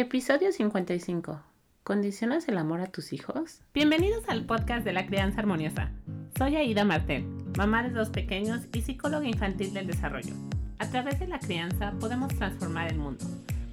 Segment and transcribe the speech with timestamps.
[0.00, 1.42] Episodio 55.
[1.84, 3.60] ¿Condicionas el amor a tus hijos?
[3.74, 5.90] Bienvenidos al podcast de la crianza armoniosa.
[6.38, 7.26] Soy Aida Martel,
[7.58, 10.32] mamá de dos pequeños y psicóloga infantil del desarrollo.
[10.78, 13.26] A través de la crianza podemos transformar el mundo.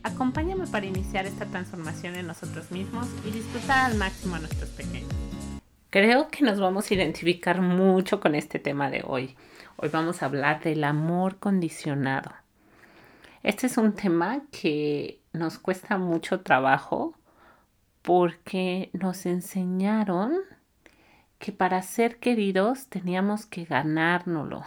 [0.03, 5.13] Acompáñame para iniciar esta transformación en nosotros mismos y disfrutar al máximo a nuestros pequeños.
[5.91, 9.37] Creo que nos vamos a identificar mucho con este tema de hoy.
[9.77, 12.33] Hoy vamos a hablar del amor condicionado.
[13.43, 17.13] Este es un tema que nos cuesta mucho trabajo
[18.01, 20.33] porque nos enseñaron
[21.39, 24.63] que para ser queridos teníamos que ganárnoslo,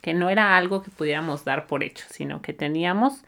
[0.00, 3.24] que no era algo que pudiéramos dar por hecho, sino que teníamos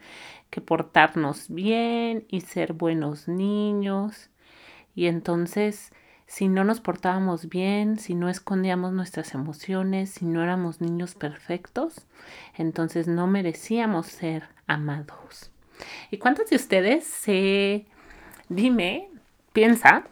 [0.49, 4.29] que portarnos bien y ser buenos niños.
[4.93, 5.93] Y entonces,
[6.27, 12.07] si no nos portábamos bien, si no escondíamos nuestras emociones, si no éramos niños perfectos,
[12.55, 15.50] entonces no merecíamos ser amados.
[16.09, 17.85] ¿Y cuántos de ustedes se...
[18.49, 19.09] Dime,
[19.53, 20.03] piensa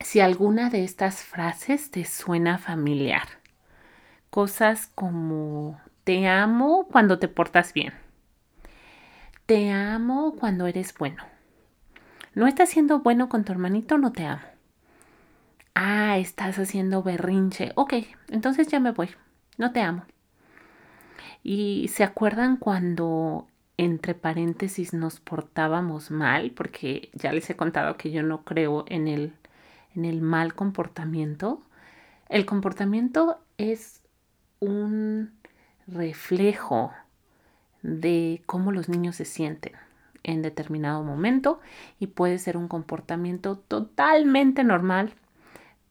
[0.00, 3.28] si alguna de estas frases te suena familiar.
[4.30, 7.94] Cosas como te amo cuando te portas bien.
[9.46, 11.22] Te amo cuando eres bueno.
[12.34, 13.96] ¿No estás siendo bueno con tu hermanito?
[13.96, 14.42] No te amo.
[15.74, 17.72] Ah, estás haciendo berrinche.
[17.76, 17.94] Ok,
[18.28, 19.10] entonces ya me voy.
[19.56, 20.04] No te amo.
[21.42, 23.46] ¿Y se acuerdan cuando
[23.78, 29.08] entre paréntesis nos portábamos mal, porque ya les he contado que yo no creo en
[29.08, 29.34] el,
[29.94, 31.62] en el mal comportamiento.
[32.28, 34.02] El comportamiento es
[34.60, 35.32] un
[35.86, 36.92] reflejo
[37.82, 39.74] de cómo los niños se sienten
[40.24, 41.60] en determinado momento
[42.00, 45.14] y puede ser un comportamiento totalmente normal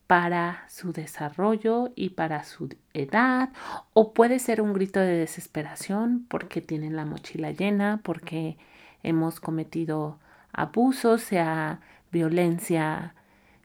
[0.07, 3.49] para su desarrollo y para su edad
[3.93, 8.57] o puede ser un grito de desesperación porque tienen la mochila llena, porque
[9.03, 10.19] hemos cometido
[10.51, 11.79] abusos, sea
[12.11, 13.15] violencia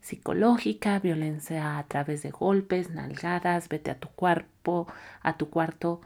[0.00, 4.86] psicológica, violencia a través de golpes, nalgadas, vete a tu cuerpo,
[5.22, 6.00] a tu cuarto.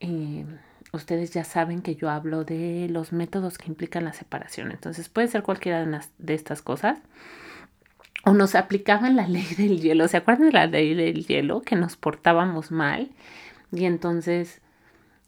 [0.00, 0.46] Eh,
[0.94, 4.70] ustedes ya saben que yo hablo de los métodos que implican la separación.
[4.70, 5.84] Entonces puede ser cualquiera
[6.18, 6.98] de estas cosas
[8.24, 10.08] o nos aplicaban la ley del hielo.
[10.08, 11.62] ¿Se acuerdan de la ley del hielo?
[11.62, 13.10] Que nos portábamos mal
[13.72, 14.60] y entonces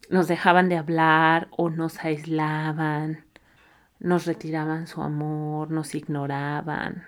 [0.09, 3.23] nos dejaban de hablar o nos aislaban,
[3.99, 7.03] nos retiraban su amor, nos ignoraban.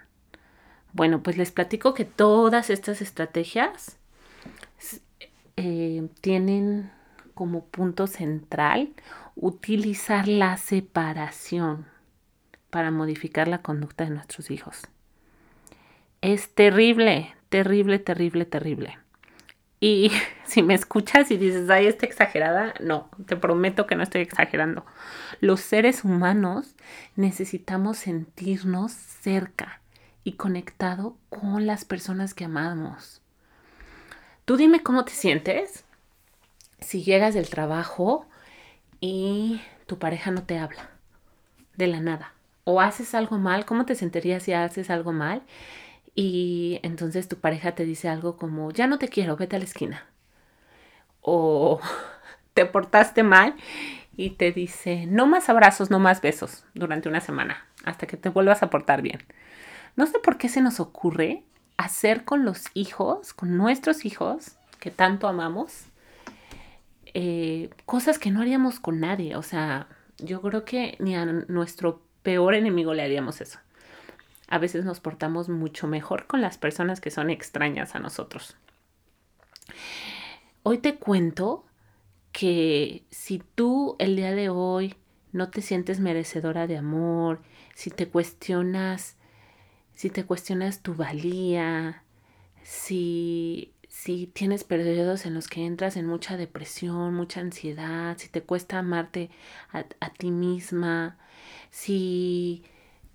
[0.94, 3.98] Bueno, pues les platico que todas estas estrategias
[5.58, 6.90] eh, tienen
[7.34, 8.94] como punto central
[9.36, 11.86] utilizar la separación
[12.70, 14.88] para modificar la conducta de nuestros hijos
[16.22, 18.98] es terrible, terrible, terrible, terrible.
[19.80, 20.12] Y
[20.46, 24.86] si me escuchas y dices, ay, está exagerada, no, te prometo que no estoy exagerando.
[25.42, 26.76] Los seres humanos
[27.16, 29.82] necesitamos sentirnos cerca
[30.24, 33.22] y conectado con las personas que amamos.
[34.46, 35.86] Tú dime cómo te sientes
[36.80, 38.28] si llegas del trabajo
[39.00, 40.90] y tu pareja no te habla
[41.78, 42.34] de la nada.
[42.64, 45.44] O haces algo mal, ¿cómo te sentirías si haces algo mal
[46.16, 49.66] y entonces tu pareja te dice algo como, ya no te quiero, vete a la
[49.66, 50.06] esquina.
[51.22, 51.80] O
[52.54, 53.56] te portaste mal
[54.16, 58.30] y te dice, no más abrazos, no más besos durante una semana, hasta que te
[58.30, 59.24] vuelvas a portar bien.
[59.98, 61.44] No sé por qué se nos ocurre
[61.76, 65.88] hacer con los hijos, con nuestros hijos, que tanto amamos,
[67.14, 69.36] eh, cosas que no haríamos con nadie.
[69.36, 69.88] O sea,
[70.18, 73.60] yo creo que ni a nuestro peor enemigo le haríamos eso
[74.48, 78.56] a veces nos portamos mucho mejor con las personas que son extrañas a nosotros.
[80.64, 81.66] Hoy te cuento
[82.32, 84.96] que si tú el día de hoy
[85.32, 87.42] no te sientes merecedora de amor,
[87.74, 89.18] si te cuestionas,
[89.94, 92.04] si te cuestionas tu valía,
[92.64, 98.42] si, si tienes periodos en los que entras en mucha depresión, mucha ansiedad, si te
[98.42, 99.30] cuesta amarte
[99.72, 101.18] a, a ti misma,
[101.70, 102.64] si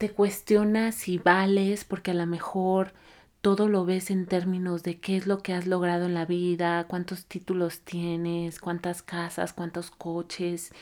[0.00, 2.94] te cuestionas si vales porque a lo mejor
[3.42, 6.86] todo lo ves en términos de qué es lo que has logrado en la vida,
[6.88, 10.72] cuántos títulos tienes, cuántas casas, cuántos coches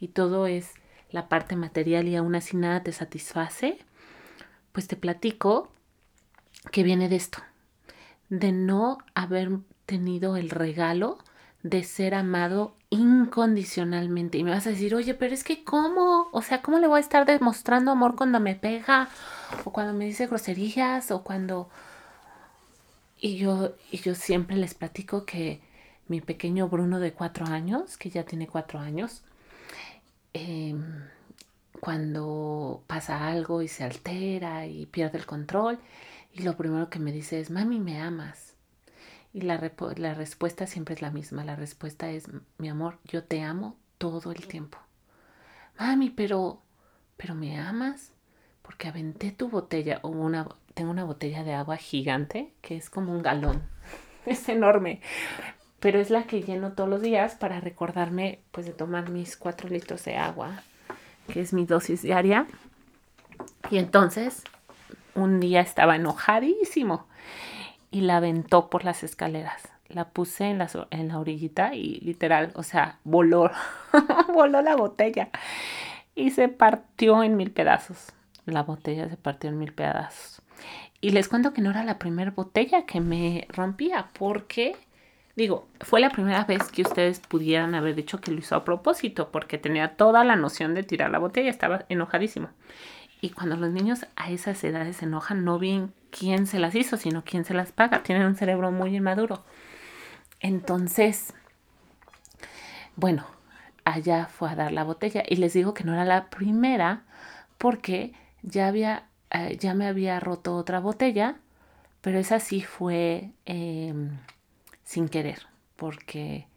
[0.00, 0.70] y todo es
[1.10, 3.76] la parte material y aún así nada te satisface,
[4.72, 5.70] pues te platico
[6.70, 7.40] que viene de esto,
[8.30, 9.50] de no haber
[9.84, 11.18] tenido el regalo
[11.62, 14.36] de ser amado incondicionalmente.
[14.38, 16.28] Y me vas a decir, oye, pero es que ¿cómo?
[16.32, 19.08] O sea, ¿cómo le voy a estar demostrando amor cuando me pega?
[19.64, 21.70] O cuando me dice groserías, o cuando...
[23.18, 25.60] Y yo, y yo siempre les platico que
[26.08, 29.22] mi pequeño Bruno de cuatro años, que ya tiene cuatro años,
[30.34, 30.82] em,
[31.80, 35.78] cuando pasa algo y se altera y pierde el control
[36.34, 38.51] y lo primero que me dice es, mami, ¿me amas?
[39.34, 43.42] Y la, la respuesta siempre es la misma, la respuesta es, mi amor, yo te
[43.42, 44.78] amo todo el tiempo.
[45.78, 46.60] Mami, pero,
[47.16, 48.12] pero ¿me amas?
[48.60, 53.12] Porque aventé tu botella, o una, tengo una botella de agua gigante que es como
[53.12, 53.62] un galón,
[54.26, 55.00] es enorme,
[55.80, 59.68] pero es la que lleno todos los días para recordarme pues de tomar mis cuatro
[59.68, 60.62] litros de agua,
[61.32, 62.46] que es mi dosis diaria.
[63.70, 64.44] Y entonces
[65.14, 67.06] un día estaba enojadísimo
[67.92, 69.68] y la aventó por las escaleras.
[69.88, 73.50] La puse en la, orillita y literal, o sea, voló,
[74.34, 75.28] voló la botella
[76.14, 78.12] y se partió en mil pedazos.
[78.46, 80.42] La botella se partió en mil pedazos.
[81.00, 84.76] Y les cuento que no era la primera botella que me rompía, porque
[85.34, 89.30] Digo, fue la primera vez que ustedes pudieran haber dicho que lo hizo a propósito,
[89.32, 92.50] porque tenía toda la noción de tirar la botella, estaba enojadísimo.
[93.22, 96.96] Y cuando los niños a esas edades se enojan, no bien quién se las hizo,
[96.96, 98.02] sino quién se las paga.
[98.02, 99.44] Tienen un cerebro muy inmaduro.
[100.40, 101.32] Entonces,
[102.96, 103.24] bueno,
[103.84, 105.22] allá fue a dar la botella.
[105.26, 107.04] Y les digo que no era la primera,
[107.58, 111.36] porque ya había, eh, ya me había roto otra botella,
[112.00, 113.30] pero esa sí fue.
[113.46, 114.18] Em,
[114.84, 115.46] sin querer,
[115.76, 116.48] porque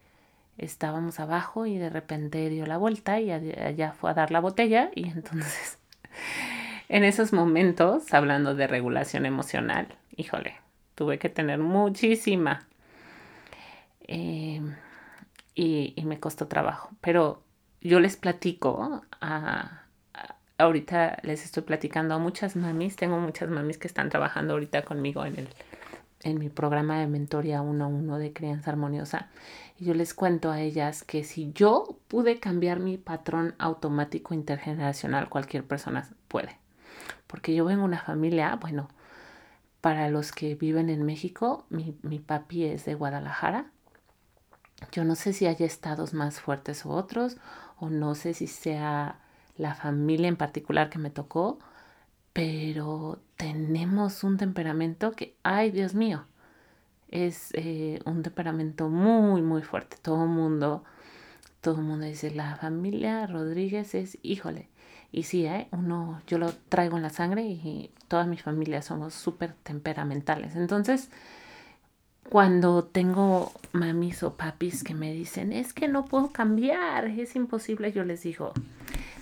[0.58, 4.92] estábamos abajo y de repente dio la vuelta y allá fue a dar la botella
[4.96, 5.78] y entonces
[6.90, 10.56] en esos momentos, hablando de regulación emocional, híjole,
[10.96, 12.68] tuve que tener muchísima
[14.08, 14.62] eh,
[15.54, 17.42] y, me costó trabajo, pero
[17.82, 19.04] yo les platico
[20.58, 25.26] ahorita les estoy platicando a muchas mamis, tengo muchas mamis que están trabajando ahorita conmigo
[25.26, 25.50] en el
[26.26, 29.30] en mi programa de mentoría 1 a 1 de crianza armoniosa.
[29.78, 35.30] Y yo les cuento a ellas que si yo pude cambiar mi patrón automático intergeneracional,
[35.30, 36.58] cualquier persona puede.
[37.28, 38.90] Porque yo vengo de una familia, bueno,
[39.82, 43.72] para los que viven en México, mi, mi papi es de Guadalajara.
[44.92, 47.38] Yo no sé si haya estados más fuertes u otros,
[47.80, 49.20] o no sé si sea
[49.58, 51.60] la familia en particular que me tocó,
[52.34, 56.26] pero tenemos un temperamento que, ay Dios mío,
[57.10, 59.98] es eh, un temperamento muy, muy fuerte.
[60.02, 60.84] Todo el mundo,
[61.62, 64.70] todo el mundo dice, la familia Rodríguez es, híjole.
[65.16, 65.68] Y sí, ¿eh?
[65.72, 70.56] uno, yo lo traigo en la sangre y toda mi familia somos súper temperamentales.
[70.56, 71.10] Entonces,
[72.30, 77.94] cuando tengo mamis o papis que me dicen, es que no puedo cambiar, es imposible,
[77.94, 78.52] yo les digo,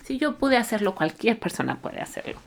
[0.04, 2.40] si yo pude hacerlo, cualquier persona puede hacerlo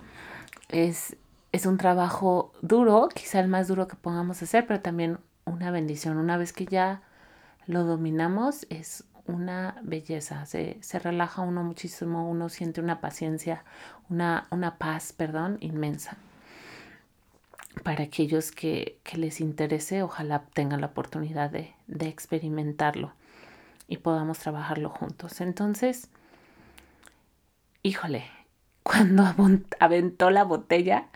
[0.69, 1.15] es,
[1.51, 6.17] es un trabajo duro, quizá el más duro que podamos hacer, pero también una bendición.
[6.17, 7.01] Una vez que ya
[7.65, 13.63] lo dominamos, es una belleza, se, se relaja uno muchísimo, uno siente una paciencia,
[14.09, 16.18] una, una paz, perdón, inmensa.
[17.83, 23.13] Para aquellos que, que, les interese, ojalá tengan la oportunidad de, de experimentarlo
[23.88, 25.41] y podamos trabajarlo juntos.
[25.41, 26.09] Entonces,
[27.83, 28.25] híjole,
[28.83, 29.23] cuando
[29.80, 31.07] aventó la botella,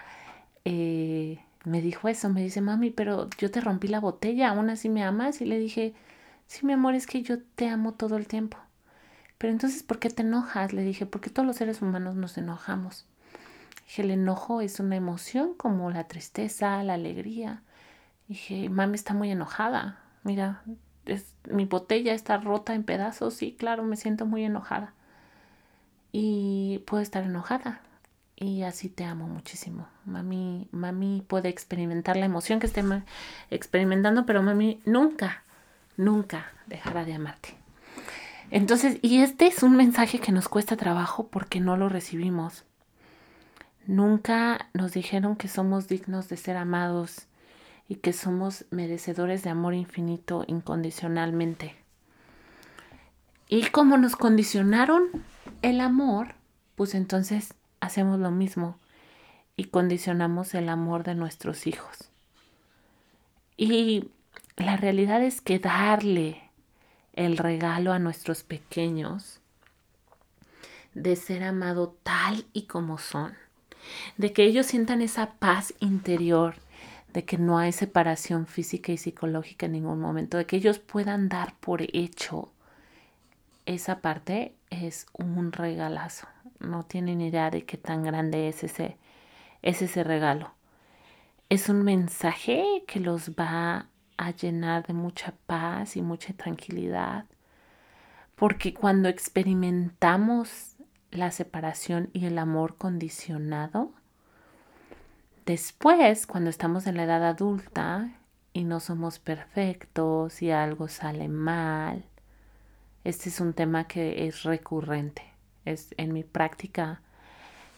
[0.66, 4.90] eh, me dijo eso, me dice, mami, pero yo te rompí la botella, aún así
[4.90, 5.42] me amas.
[5.42, 5.94] Y le dije,
[6.52, 8.58] sí, mi amor, es que yo te amo todo el tiempo.
[9.38, 10.74] Pero entonces, ¿por qué te enojas?
[10.74, 13.06] Le dije, porque todos los seres humanos nos enojamos.
[13.86, 17.64] Dije, el enojo es una emoción como la tristeza, la alegría.
[18.28, 20.00] Dije, mami está muy enojada.
[20.24, 20.62] Mira,
[21.06, 23.34] es, mi botella está rota en pedazos.
[23.34, 24.94] Sí, claro, me siento muy enojada
[26.12, 27.80] y puedo estar enojada
[28.36, 29.88] y así te amo muchísimo.
[30.06, 32.84] Mami, mami puede experimentar la emoción que esté
[33.50, 35.44] experimentando, pero mami nunca,
[35.98, 37.56] nunca dejará de amarte.
[38.50, 42.66] Entonces, y este es un mensaje que nos cuesta trabajo porque no lo recibimos.
[43.88, 47.28] Nunca nos dijeron que somos dignos de ser amados
[47.88, 51.76] y que somos merecedores de amor infinito incondicionalmente.
[53.48, 55.04] Y como nos condicionaron
[55.62, 56.36] el amor,
[56.76, 58.78] pues entonces hacemos lo mismo
[59.58, 62.10] y condicionamos el amor de nuestros hijos.
[63.58, 64.10] Y
[64.58, 66.42] la realidad es que darle
[67.14, 69.40] el regalo a nuestros pequeños
[70.94, 73.34] de ser amado tal y como son,
[74.18, 76.56] de que ellos sientan esa paz interior,
[77.14, 81.30] de que no hay separación física y psicológica en ningún momento, de que ellos puedan
[81.30, 82.52] dar por hecho
[83.66, 86.28] esa parte es un regalazo.
[86.60, 88.98] No tienen idea de qué tan grande es ese,
[89.62, 90.52] es ese regalo.
[91.50, 93.88] Es un mensaje que los va
[94.22, 97.26] a llenar de mucha paz y mucha tranquilidad.
[98.36, 100.76] Porque cuando experimentamos
[101.10, 103.92] la separación y el amor condicionado.
[105.48, 108.12] Después, cuando estamos en la edad adulta
[108.54, 112.06] y no somos perfectos y algo sale mal,
[113.04, 115.24] este es un tema que es recurrente.
[115.66, 117.02] Es en mi práctica,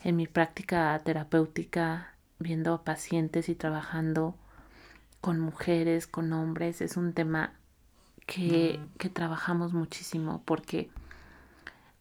[0.04, 4.36] en mi práctica terapéutica, viendo a pacientes y trabajando
[5.24, 7.54] con mujeres, con hombres, es un tema
[8.26, 10.90] que, que trabajamos muchísimo porque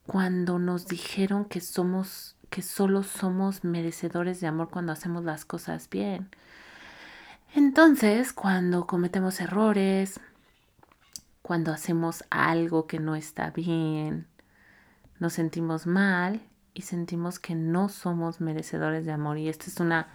[0.08, 5.88] cuando nos dijeron que somos, que solo somos merecedores de amor cuando hacemos las cosas
[5.88, 6.30] bien.
[7.54, 10.18] Entonces, cuando cometemos errores,
[11.42, 14.26] cuando hacemos algo que no está bien,
[15.20, 16.40] nos sentimos mal
[16.74, 19.38] y sentimos que no somos merecedores de amor.
[19.38, 20.08] Y esta es una,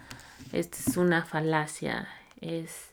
[0.52, 2.06] esta es una falacia.
[2.42, 2.92] Es,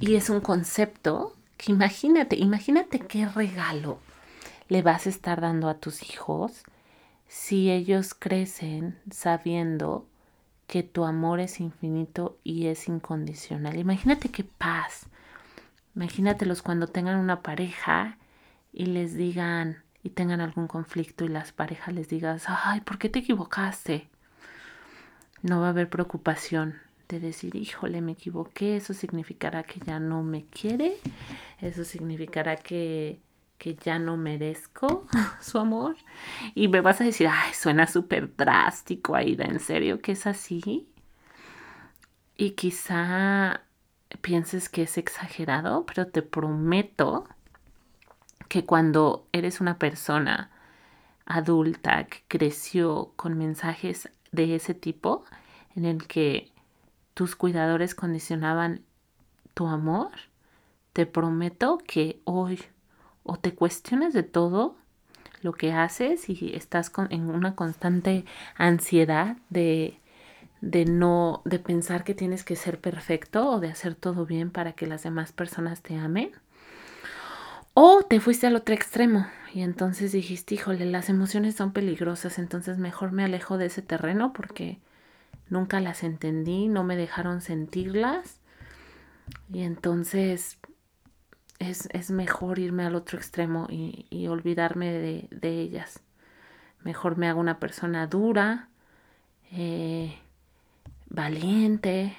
[0.00, 3.98] y es un concepto que imagínate, imagínate qué regalo
[4.68, 6.62] le vas a estar dando a tus hijos
[7.28, 10.06] si ellos crecen sabiendo
[10.66, 13.76] que tu amor es infinito y es incondicional.
[13.76, 15.06] Imagínate qué paz.
[15.94, 18.16] Imagínatelos cuando tengan una pareja
[18.72, 23.08] y les digan y tengan algún conflicto y las parejas les digas, ay, ¿por qué
[23.08, 24.08] te equivocaste?
[25.42, 26.76] No va a haber preocupación
[27.10, 30.96] de decir, híjole, me equivoqué, eso significará que ya no me quiere,
[31.60, 33.20] eso significará que
[33.60, 35.06] que ya no merezco
[35.40, 35.94] su amor.
[36.54, 40.88] Y me vas a decir, ay, suena súper drástico, Aida, ¿en serio que es así?
[42.38, 43.60] Y quizá
[44.22, 47.28] pienses que es exagerado, pero te prometo
[48.48, 50.50] que cuando eres una persona
[51.26, 55.24] adulta que creció con mensajes de ese tipo,
[55.76, 56.50] en el que
[57.14, 58.82] tus cuidadores condicionaban
[59.54, 60.10] tu amor,
[60.92, 62.60] te prometo que hoy
[63.22, 64.76] o te cuestionas de todo
[65.42, 68.24] lo que haces y estás en una constante
[68.56, 69.98] ansiedad de,
[70.60, 74.72] de no, de pensar que tienes que ser perfecto o de hacer todo bien para
[74.72, 76.30] que las demás personas te amen.
[77.72, 82.78] O te fuiste al otro extremo y entonces dijiste, híjole, las emociones son peligrosas, entonces
[82.78, 84.78] mejor me alejo de ese terreno porque
[85.50, 88.40] nunca las entendí, no me dejaron sentirlas.
[89.52, 90.58] Y entonces
[91.58, 94.92] es, mejor irme al otro extremo y, olvidarme
[95.30, 96.00] de, ellas.
[96.82, 98.68] Mejor me hago una persona dura,
[99.52, 100.18] eh,
[101.08, 102.16] valiente,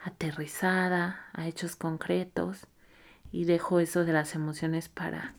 [0.00, 2.66] aterrizada a hechos concretos
[3.32, 5.34] y dejo eso de las emociones para,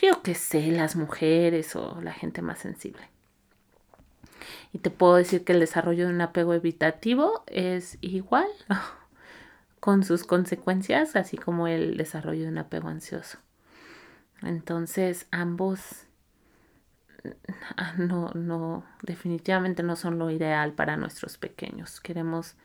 [0.00, 3.17] yo qué sé, las mujeres o la gente más sensible.
[4.72, 8.48] Y te puedo decir que el desarrollo de un apego evitativo es igual
[9.80, 13.38] con sus consecuencias, así como el desarrollo de un apego ansioso.
[14.42, 16.06] Entonces, ambos
[17.96, 22.00] no, no, definitivamente no son lo ideal para nuestros pequeños.
[22.00, 22.56] Queremos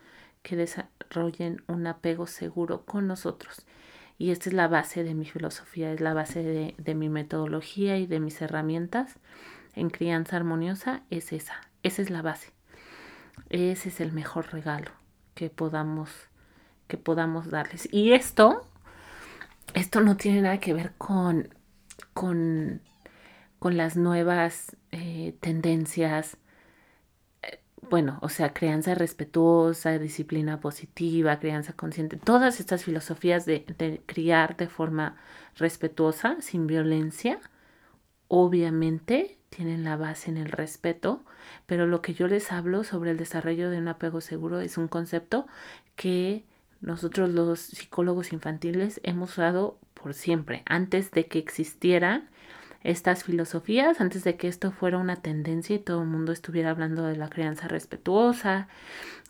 [0.42, 3.66] que desarrollen un apego seguro con nosotros.
[4.16, 7.98] Y esta es la base de mi filosofía, es la base de, de mi metodología
[7.98, 9.16] y de mis herramientas
[9.74, 12.52] en crianza armoniosa, es esa, esa es la base.
[13.50, 14.90] Ese es el mejor regalo
[15.34, 16.10] que podamos
[16.88, 17.88] que podamos darles.
[17.92, 18.66] Y esto,
[19.74, 21.48] esto no tiene nada que ver con,
[22.12, 22.82] con,
[23.58, 26.36] con las nuevas eh, tendencias.
[27.42, 34.02] Eh, bueno, o sea, crianza respetuosa, disciplina positiva, crianza consciente, todas estas filosofías de, de
[34.06, 35.16] criar de forma
[35.56, 37.40] respetuosa, sin violencia,
[38.28, 41.22] obviamente tienen la base en el respeto,
[41.66, 44.88] pero lo que yo les hablo sobre el desarrollo de un apego seguro es un
[44.88, 45.46] concepto
[45.96, 46.44] que
[46.80, 52.28] nosotros los psicólogos infantiles hemos usado por siempre, antes de que existieran
[52.82, 57.04] estas filosofías, antes de que esto fuera una tendencia y todo el mundo estuviera hablando
[57.04, 58.68] de la crianza respetuosa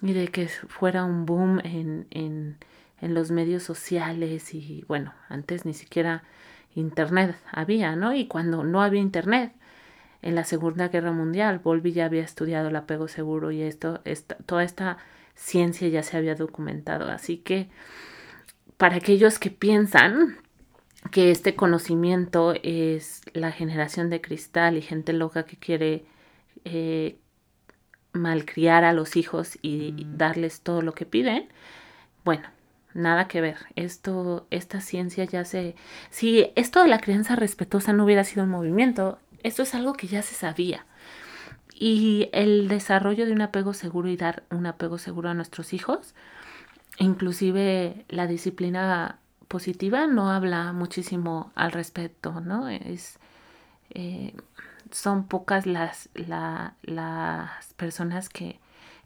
[0.02, 2.57] y de que fuera un boom en, en,
[3.00, 6.25] en los medios sociales y bueno, antes ni siquiera
[6.75, 8.14] internet había, ¿no?
[8.14, 9.52] Y cuando no había internet,
[10.25, 14.37] en la Segunda Guerra Mundial, Volvi ya había estudiado el apego seguro y esto, esta,
[14.47, 14.97] toda esta
[15.35, 17.11] ciencia ya se había documentado.
[17.11, 17.69] Así que
[18.78, 20.38] para aquellos que piensan
[21.11, 26.07] que este conocimiento es la generación de cristal y gente loca que quiere
[26.64, 27.19] eh,
[28.14, 30.16] malcriar a los hijos y mm.
[30.16, 31.49] darles todo lo que piden,
[32.25, 32.49] bueno,
[32.95, 33.59] nada que ver.
[33.76, 35.75] Esto, esta ciencia ya se.
[36.09, 40.08] Si esto de la crianza respetuosa no hubiera sido un movimiento, esto es algo que
[40.08, 40.84] ya se sabía.
[41.72, 46.14] Y el desarrollo de un apego seguro y dar un apego seguro a nuestros hijos,
[46.98, 52.68] inclusive la disciplina positiva no habla muchísimo al respecto, ¿no?
[52.68, 53.18] Es,
[53.90, 54.34] eh,
[54.90, 58.58] son pocas las, las personas que,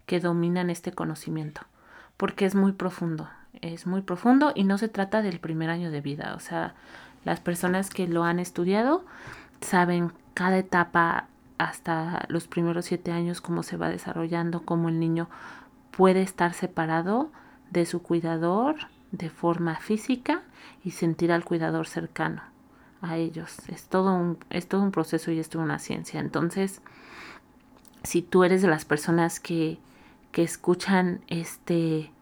[0.06, 1.62] que dominan este conocimiento,
[2.16, 3.28] porque es muy profundo,
[3.60, 6.74] es muy profundo y no se trata del primer año de vida, o sea,
[7.24, 9.04] las personas que lo han estudiado
[9.60, 11.26] saben cada etapa
[11.58, 15.28] hasta los primeros siete años cómo se va desarrollando, cómo el niño
[15.90, 17.32] puede estar separado
[17.72, 18.76] de su cuidador
[19.10, 20.42] de forma física
[20.84, 22.42] y sentir al cuidador cercano
[23.02, 23.58] a ellos.
[23.66, 26.20] Es todo un, es todo un proceso y es toda una ciencia.
[26.20, 26.82] Entonces,
[28.04, 29.80] si tú eres de las personas que,
[30.30, 32.12] que escuchan este,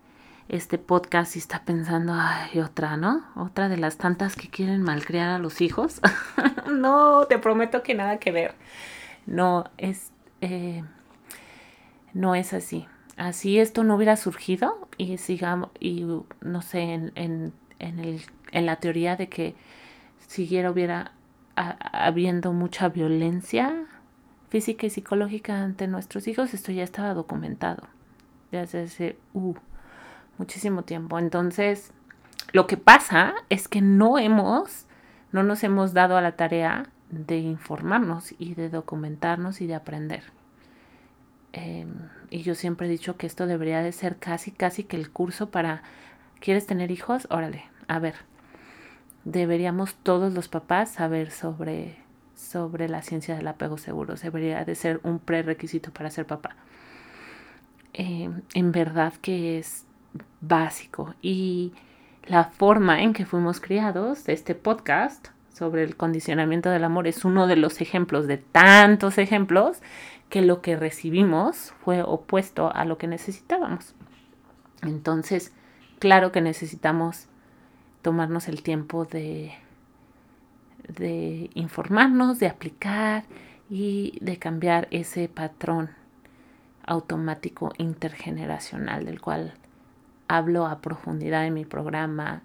[0.49, 3.25] este podcast y está pensando, ay, otra, ¿no?
[3.35, 6.01] Otra de las tantas que quieren malcriar a los hijos.
[6.71, 8.55] no, te prometo que nada que ver.
[9.27, 10.85] No, es, eh,
[12.15, 12.87] no es así.
[13.17, 16.07] Así esto no hubiera surgido y sigamos, y
[16.41, 18.21] no sé, en, en, en, el,
[18.53, 19.55] en la teoría de que
[20.27, 21.13] siguiera hubiera
[21.57, 23.87] habiendo mucha violencia
[24.51, 27.89] física y psicológica ante nuestros hijos, esto ya estaba documentado
[28.51, 29.55] desde hace uh,
[30.39, 31.19] muchísimo tiempo.
[31.19, 31.93] Entonces,
[32.53, 34.87] lo que pasa es que no hemos,
[35.33, 40.25] no nos hemos dado a la tarea de informarnos y de documentarnos y de aprender.
[41.53, 41.95] Em,
[42.31, 45.51] y yo siempre he dicho que esto debería de ser casi, casi que el curso
[45.51, 45.83] para,
[46.41, 47.27] ¿quieres tener hijos?
[47.31, 48.17] Órale, a ver,
[49.25, 51.97] deberíamos todos los papás saber sobre,
[52.35, 54.15] sobre la ciencia del apego seguro.
[54.17, 56.57] Debería de ser un prerequisito para ser papá.
[57.95, 59.86] Em, en verdad que es
[60.41, 61.15] básico.
[61.23, 61.73] Y
[62.27, 67.47] la forma en que fuimos criados, este podcast sobre el condicionamiento del amor, es uno
[67.47, 69.79] de los ejemplos de tantos ejemplos
[70.29, 73.95] que lo que recibimos fue opuesto a lo que necesitábamos.
[74.83, 75.53] Entonces,
[75.99, 77.29] claro que necesitamos
[78.03, 79.55] tomarnos el tiempo de,
[80.89, 83.25] de informarnos, de aplicar
[83.71, 85.91] y de cambiar ese patrón
[86.85, 89.55] automático intergeneracional del cual
[90.29, 92.43] hablo a profundidad en mi programa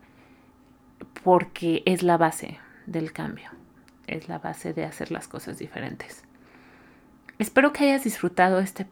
[1.23, 3.49] porque es la base del cambio,
[4.07, 6.23] es la base de hacer las cosas diferentes.
[7.39, 8.85] Espero que hayas disfrutado este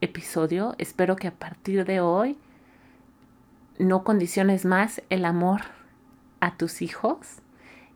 [0.00, 0.74] episodio.
[0.78, 2.38] Espero que a partir de hoy
[3.78, 5.62] no condiciones más el amor
[6.40, 7.42] a tus hijos.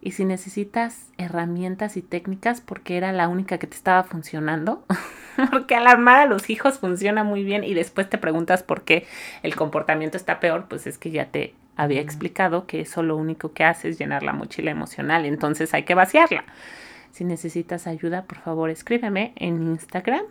[0.00, 4.84] Y si necesitas herramientas y técnicas, porque era la única que te estaba funcionando,
[5.50, 9.06] porque alarmar a los hijos funciona muy bien y después te preguntas por qué
[9.42, 13.52] el comportamiento está peor, pues es que ya te había explicado que eso lo único
[13.52, 16.44] que hace es llenar la mochila emocional, entonces hay que vaciarla.
[17.12, 20.24] Si necesitas ayuda, por favor escríbeme en Instagram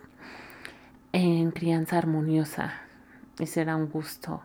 [1.14, 2.74] en Crianza Armoniosa
[3.38, 4.42] y será un gusto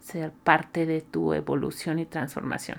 [0.00, 2.78] ser parte de tu evolución y transformación.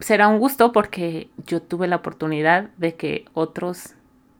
[0.00, 3.94] Será un gusto porque yo tuve la oportunidad de que otros,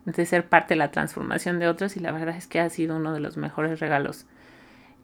[0.05, 2.97] de ser parte de la transformación de otros y la verdad es que ha sido
[2.97, 4.27] uno de los mejores regalos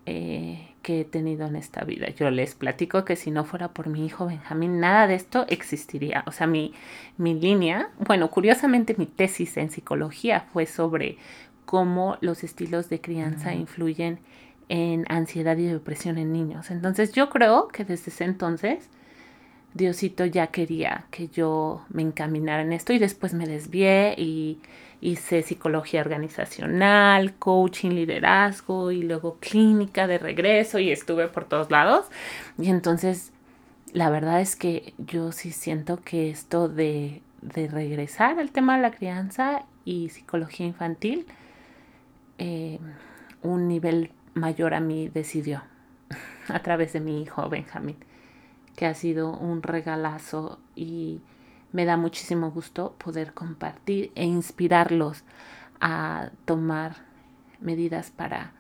[0.07, 2.09] eh, que he tenido en esta vida.
[2.11, 6.23] Yo les platico que si no fuera por mi hijo Benjamín, nada de esto existiría.
[6.27, 6.75] O sea, mi,
[7.17, 11.19] mi línea, bueno, curiosamente mi tesis en psicología fue sobre
[11.65, 14.21] cómo los estilos de crianza influyen
[14.69, 16.71] en ansiedad y depresión en niños.
[16.71, 18.89] Entonces yo creo que desde ese entonces
[19.75, 24.61] Diosito ya quería que yo me encaminara en esto y después me desvié y
[25.07, 32.07] hice psicología organizacional, coaching, liderazgo y luego clínica de regreso y estuve por todos lados.
[32.59, 33.33] Y entonces,
[33.93, 38.83] la verdad es que yo sí siento que esto de, de regresar al tema de
[38.83, 41.25] la crianza y psicología infantil,
[42.39, 42.81] eh,
[43.43, 45.63] un nivel mayor a mí decidió
[46.49, 47.97] a través de mi hijo Benjamín,
[48.75, 51.21] que ha sido un regalazo y
[51.73, 55.25] me da muchísimo gusto poder compartir e inspirarlos
[55.81, 56.97] a tomar
[57.61, 58.53] medidas para,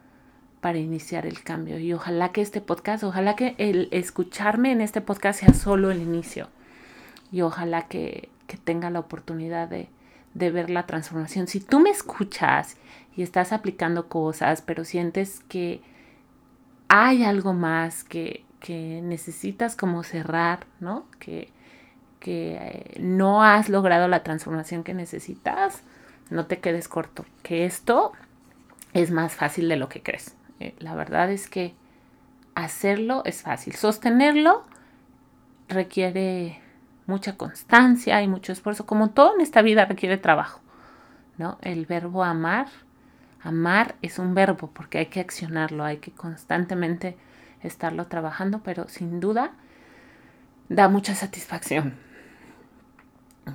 [0.61, 1.79] para iniciar el cambio.
[1.79, 6.03] Y ojalá que este podcast, ojalá que el escucharme en este podcast sea solo el
[6.03, 6.49] inicio.
[7.33, 9.89] Y ojalá que, que tenga la oportunidad de,
[10.35, 11.47] de ver la transformación.
[11.47, 12.77] Si tú me escuchas
[13.17, 15.81] y estás aplicando cosas, pero sientes que
[16.89, 21.07] hay algo más que, que necesitas como cerrar, ¿no?
[21.19, 21.56] Que,
[22.27, 25.83] que eh, no has logrado la transformación que necesitas,
[26.29, 28.11] no te quedes corto, que esto
[28.95, 30.35] es más fácil de lo que crees.
[30.59, 31.77] Eh, la verdad es que
[32.57, 34.65] hacerlo es fácil, sostenerlo
[35.69, 36.61] requiere
[37.07, 40.61] mucha constancia y mucho esfuerzo, como todo en esta vida requiere trabajo,
[41.39, 41.59] ¿no?
[41.63, 42.67] El verbo amar,
[43.41, 47.17] amar es un verbo porque hay que accionarlo, hay que constantemente
[47.63, 49.53] estarlo trabajando, pero sin duda
[50.69, 52.06] da mucha satisfacción.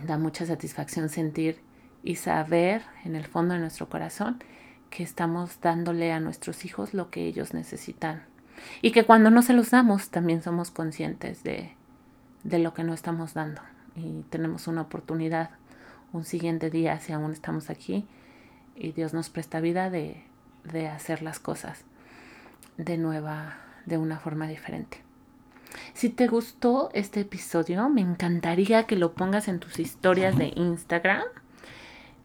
[0.05, 1.59] Da mucha satisfacción sentir
[2.03, 4.41] y saber en el fondo de nuestro corazón
[4.89, 8.23] que estamos dándole a nuestros hijos lo que ellos necesitan.
[8.81, 11.75] Y que cuando no se los damos también somos conscientes de,
[12.43, 13.61] de lo que no estamos dando.
[13.95, 15.51] Y tenemos una oportunidad
[16.13, 18.05] un siguiente día si aún estamos aquí
[18.75, 20.23] y Dios nos presta vida de,
[20.63, 21.83] de hacer las cosas
[22.77, 25.01] de nueva, de una forma diferente.
[25.93, 31.23] Si te gustó este episodio, me encantaría que lo pongas en tus historias de Instagram.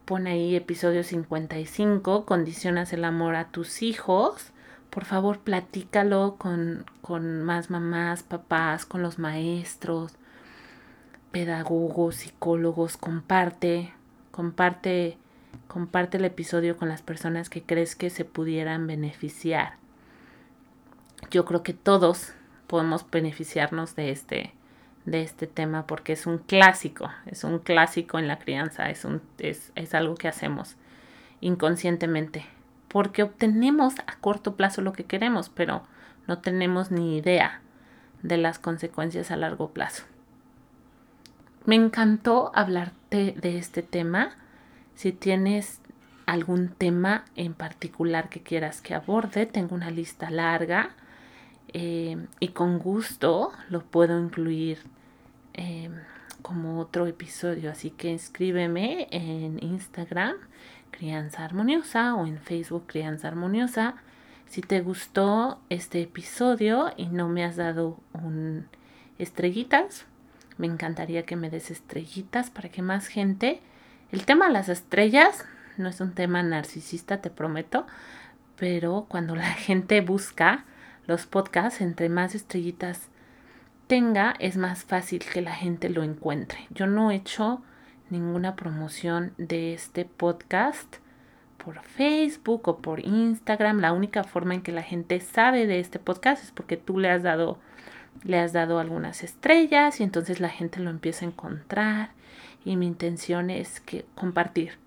[0.05, 4.52] Pon ahí episodio 55, condicionas el amor a tus hijos.
[4.88, 10.12] Por favor, platícalo con, con más mamás, papás, con los maestros,
[11.33, 12.96] pedagogos, psicólogos.
[12.96, 13.92] Comparte,
[14.31, 15.18] comparte,
[15.66, 19.74] comparte el episodio con las personas que crees que se pudieran beneficiar.
[21.31, 22.33] Yo creo que todos
[22.66, 24.52] podemos beneficiarnos de este,
[25.05, 29.22] de este tema porque es un clásico, es un clásico en la crianza, es, un,
[29.38, 30.76] es, es algo que hacemos
[31.40, 32.46] inconscientemente,
[32.88, 35.83] porque obtenemos a corto plazo lo que queremos, pero
[36.26, 37.61] no tenemos ni idea
[38.22, 40.05] de las consecuencias a largo plazo.
[41.64, 44.37] Me encantó hablarte de este tema.
[44.94, 45.81] Si tienes
[46.24, 50.94] algún tema en particular que quieras que aborde, tengo una lista larga
[51.78, 54.78] eh, y con gusto lo puedo incluir
[55.56, 55.94] Em,
[56.42, 57.70] como otro episodio.
[57.70, 60.36] Así que escríbeme en Instagram,
[60.90, 63.94] Crianza Armoniosa, o en Facebook, Crianza Armoniosa.
[64.46, 68.66] Si te gustó este episodio y no me has dado un
[69.18, 70.04] estrellitas,
[70.58, 73.60] me encantaría que me des estrellitas para que más gente.
[74.12, 75.46] El tema de las estrellas
[75.78, 77.86] no es un tema narcisista, te prometo,
[78.56, 80.66] pero cuando la gente busca
[81.07, 83.09] los podcasts, entre más estrellitas
[83.87, 86.66] tenga, es más fácil que la gente lo encuentre.
[86.71, 87.62] Yo no he hecho
[88.11, 90.97] ninguna promoción de este podcast
[91.62, 93.81] por Facebook o por Instagram.
[93.81, 97.11] La única forma en que la gente sabe de este podcast es porque tú le
[97.11, 97.59] has dado
[98.25, 102.11] le has dado algunas estrellas y entonces la gente lo empieza a encontrar
[102.64, 104.79] y mi intención es que compartir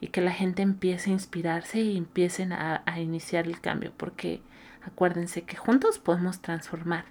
[0.00, 4.42] y que la gente empiece a inspirarse y empiecen a, a iniciar el cambio porque
[4.84, 7.04] acuérdense que juntos podemos transformar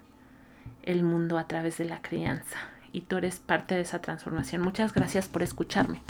[0.82, 2.58] el mundo a través de la crianza.
[2.92, 4.62] Y tú eres parte de esa transformación.
[4.62, 6.02] Muchas gracias por escucharme.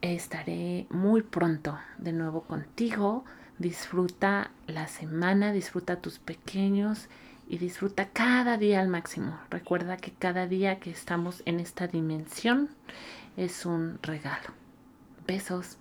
[0.00, 3.24] Estaré muy pronto de nuevo contigo.
[3.58, 7.08] Disfruta la semana, disfruta tus pequeños
[7.46, 9.38] y disfruta cada día al máximo.
[9.50, 12.70] Recuerda que cada día que estamos en esta dimensión
[13.36, 14.54] es un regalo.
[15.26, 15.79] Besos.